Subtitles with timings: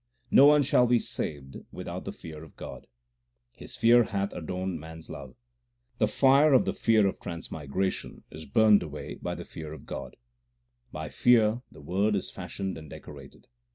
[0.31, 2.87] No one shall be saved without the fear of God:
[3.51, 5.35] His fear hath adorned man s love.
[5.99, 10.15] The fire of the fear of transmigration is burned away by the fear of God.
[10.91, 13.45] By fear the Word is fashioned and decorated.